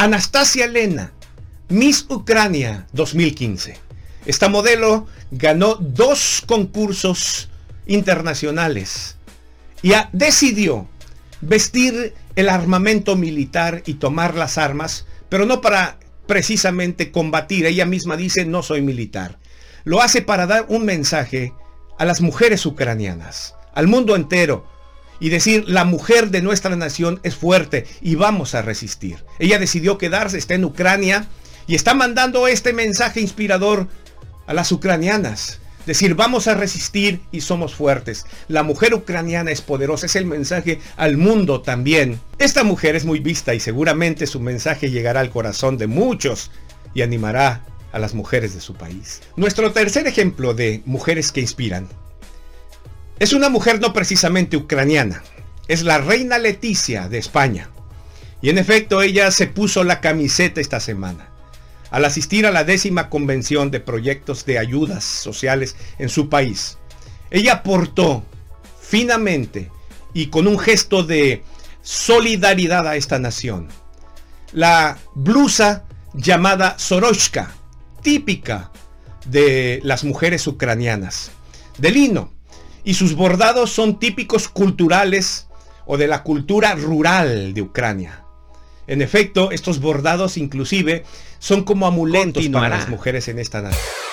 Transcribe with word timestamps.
Anastasia 0.00 0.66
Lena, 0.66 1.12
Miss 1.68 2.06
Ucrania 2.08 2.86
2015. 2.94 3.76
Esta 4.24 4.48
modelo 4.48 5.06
ganó 5.30 5.74
dos 5.74 6.42
concursos 6.46 7.50
internacionales 7.86 9.18
y 9.82 9.92
decidió 10.14 10.88
vestir 11.42 12.14
el 12.34 12.48
armamento 12.48 13.14
militar 13.14 13.82
y 13.84 13.94
tomar 13.94 14.36
las 14.36 14.56
armas, 14.56 15.04
pero 15.28 15.44
no 15.44 15.60
para 15.60 15.98
precisamente 16.26 17.12
combatir. 17.12 17.66
Ella 17.66 17.84
misma 17.84 18.16
dice, 18.16 18.46
no 18.46 18.62
soy 18.62 18.80
militar. 18.80 19.38
Lo 19.84 20.00
hace 20.00 20.22
para 20.22 20.46
dar 20.46 20.64
un 20.70 20.86
mensaje 20.86 21.52
a 21.98 22.06
las 22.06 22.22
mujeres 22.22 22.64
ucranianas, 22.64 23.54
al 23.74 23.86
mundo 23.86 24.16
entero, 24.16 24.66
y 25.20 25.28
decir, 25.28 25.64
la 25.68 25.84
mujer 25.84 26.30
de 26.30 26.42
nuestra 26.42 26.74
nación 26.74 27.20
es 27.22 27.36
fuerte 27.36 27.86
y 28.00 28.14
vamos 28.14 28.54
a 28.54 28.62
resistir. 28.62 29.18
Ella 29.38 29.58
decidió 29.58 29.98
quedarse, 29.98 30.38
está 30.38 30.54
en 30.54 30.64
Ucrania 30.64 31.28
y 31.66 31.74
está 31.74 31.94
mandando 31.94 32.48
este 32.48 32.72
mensaje 32.72 33.20
inspirador 33.20 33.86
a 34.46 34.54
las 34.54 34.72
ucranianas. 34.72 35.60
Decir, 35.86 36.14
vamos 36.14 36.46
a 36.46 36.54
resistir 36.54 37.20
y 37.30 37.40
somos 37.40 37.74
fuertes. 37.74 38.26
La 38.48 38.62
mujer 38.62 38.94
ucraniana 38.94 39.50
es 39.50 39.60
poderosa, 39.60 40.06
es 40.06 40.16
el 40.16 40.26
mensaje 40.26 40.78
al 40.96 41.16
mundo 41.16 41.62
también. 41.62 42.20
Esta 42.38 42.64
mujer 42.64 42.96
es 42.96 43.04
muy 43.04 43.20
vista 43.20 43.54
y 43.54 43.60
seguramente 43.60 44.26
su 44.26 44.40
mensaje 44.40 44.90
llegará 44.90 45.20
al 45.20 45.30
corazón 45.30 45.78
de 45.78 45.86
muchos 45.86 46.50
y 46.94 47.02
animará 47.02 47.64
a 47.92 47.98
las 47.98 48.14
mujeres 48.14 48.54
de 48.54 48.60
su 48.60 48.74
país. 48.74 49.20
Nuestro 49.36 49.72
tercer 49.72 50.06
ejemplo 50.06 50.54
de 50.54 50.82
mujeres 50.84 51.32
que 51.32 51.40
inspiran 51.40 51.88
es 53.20 53.34
una 53.34 53.50
mujer 53.50 53.80
no 53.80 53.92
precisamente 53.92 54.56
ucraniana, 54.56 55.22
es 55.68 55.82
la 55.82 55.98
reina 55.98 56.38
Leticia 56.38 57.08
de 57.08 57.18
España. 57.18 57.68
Y 58.42 58.48
en 58.48 58.56
efecto 58.56 59.02
ella 59.02 59.30
se 59.30 59.46
puso 59.46 59.84
la 59.84 60.00
camiseta 60.00 60.60
esta 60.60 60.80
semana 60.80 61.28
al 61.90 62.04
asistir 62.04 62.46
a 62.46 62.50
la 62.50 62.64
décima 62.64 63.10
convención 63.10 63.70
de 63.70 63.80
proyectos 63.80 64.46
de 64.46 64.58
ayudas 64.58 65.04
sociales 65.04 65.76
en 65.98 66.08
su 66.08 66.28
país. 66.28 66.78
Ella 67.30 67.54
aportó 67.54 68.24
finamente 68.80 69.70
y 70.14 70.28
con 70.28 70.46
un 70.46 70.58
gesto 70.58 71.02
de 71.02 71.42
solidaridad 71.82 72.86
a 72.88 72.96
esta 72.96 73.18
nación 73.18 73.68
la 74.52 74.98
blusa 75.14 75.84
llamada 76.14 76.78
Soroshka, 76.78 77.54
típica 78.02 78.70
de 79.26 79.80
las 79.84 80.04
mujeres 80.04 80.46
ucranianas, 80.46 81.30
de 81.78 81.90
lino, 81.90 82.32
y 82.84 82.94
sus 82.94 83.14
bordados 83.14 83.70
son 83.70 83.98
típicos 83.98 84.48
culturales 84.48 85.48
o 85.86 85.96
de 85.96 86.06
la 86.06 86.22
cultura 86.22 86.74
rural 86.74 87.54
de 87.54 87.62
Ucrania. 87.62 88.24
En 88.86 89.02
efecto, 89.02 89.50
estos 89.50 89.80
bordados 89.80 90.36
inclusive 90.36 91.04
son 91.38 91.64
como 91.64 91.86
amuletos 91.86 92.48
para 92.48 92.68
las 92.68 92.88
mujeres 92.88 93.28
en 93.28 93.38
esta 93.38 93.62
nación. 93.62 94.09